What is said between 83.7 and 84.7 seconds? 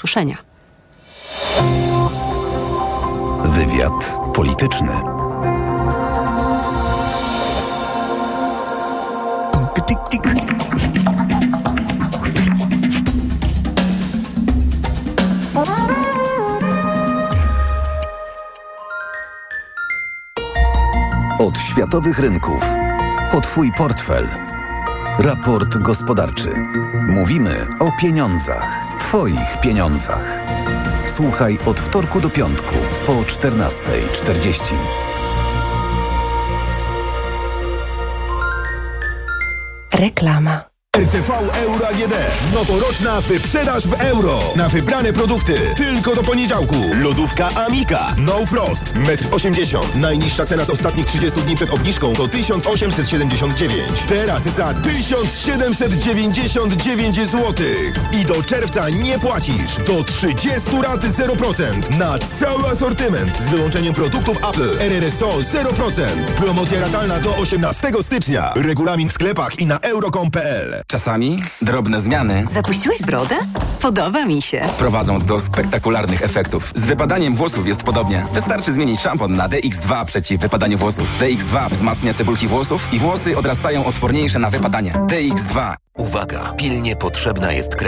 odporniejsze na